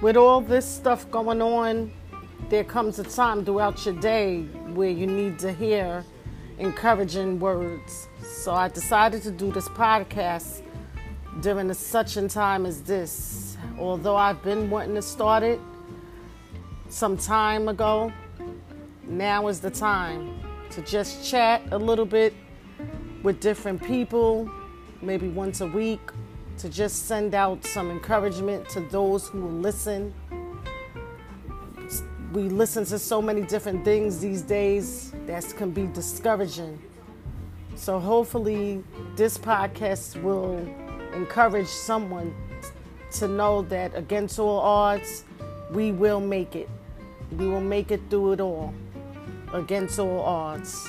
[0.00, 1.92] with all this stuff going on,
[2.48, 4.42] there comes a time throughout your day
[4.74, 6.04] where you need to hear
[6.58, 8.08] encouraging words.
[8.22, 10.62] So I decided to do this podcast
[11.40, 13.56] during such a time as this.
[13.78, 15.60] Although I've been wanting to start it
[16.88, 18.12] some time ago,
[19.04, 20.40] now is the time
[20.70, 22.34] to just chat a little bit
[23.22, 24.50] with different people,
[25.02, 26.00] maybe once a week,
[26.58, 30.12] to just send out some encouragement to those who listen.
[32.32, 36.82] We listen to so many different things these days that can be discouraging.
[37.74, 38.82] So, hopefully,
[39.16, 40.58] this podcast will
[41.14, 42.34] encourage someone
[43.12, 45.24] to know that against all odds,
[45.70, 46.68] we will make it.
[47.36, 48.74] We will make it through it all
[49.52, 50.88] against all odds.